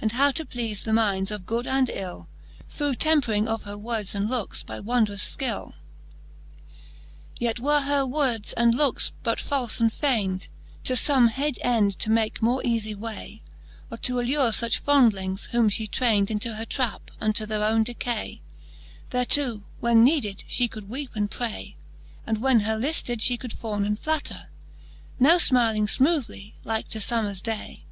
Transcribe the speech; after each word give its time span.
And 0.00 0.12
how 0.12 0.30
to 0.30 0.44
pleafe 0.44 0.84
the 0.84 0.92
minds 0.92 1.32
of 1.32 1.44
good 1.44 1.66
and 1.66 1.90
ill. 1.92 2.28
Through 2.68 2.94
tempering 2.94 3.48
of 3.48 3.62
her 3.64 3.76
words 3.76 4.14
and 4.14 4.30
lookes 4.30 4.62
by 4.62 4.78
wondrous 4.78 5.24
fkill. 5.34 5.72
XLII. 5.72 5.78
Yet 7.40 7.56
Canto 7.56 7.66
VI. 7.66 7.66
the 7.66 7.66
Faerie 7.66 7.66
^eene, 7.66 7.66
299 7.66 7.66
XLII. 7.66 7.66
Yet 7.66 7.66
were 7.66 7.80
her 7.80 8.06
words 8.06 8.52
and 8.52 8.74
lookes 8.76 9.12
but 9.24 9.38
falfe 9.40 9.80
and 9.80 9.92
fayned, 9.92 10.48
To 10.84 10.92
fome 10.92 11.30
hid 11.32 11.58
end 11.62 11.98
to 11.98 12.10
make 12.10 12.40
more 12.40 12.62
eafie 12.62 12.94
way, 12.94 13.42
Or 13.90 13.96
to 13.98 14.20
allure 14.20 14.52
fuch 14.52 14.80
fondlings, 14.80 15.46
whom 15.48 15.68
fhe 15.68 15.90
trayned 15.90 16.30
Into 16.30 16.54
her 16.54 16.64
trap 16.64 17.10
unto 17.20 17.44
their 17.44 17.64
owne 17.64 17.82
decay: 17.82 18.42
Thereto, 19.10 19.64
when 19.80 20.04
needed, 20.04 20.44
flie 20.48 20.68
could 20.68 20.88
weepe 20.88 21.16
and 21.16 21.28
pray, 21.28 21.74
And 22.24 22.38
when 22.40 22.60
her 22.60 22.76
lifted, 22.78 23.18
fhe 23.18 23.40
could 23.40 23.50
fawne 23.52 23.84
and 23.84 23.98
flatter; 23.98 24.48
Now 25.18 25.38
fmyling 25.38 25.88
fmoothly, 25.88 26.52
like 26.62 26.86
to 26.90 26.98
fommers 27.00 27.42
day. 27.42 27.82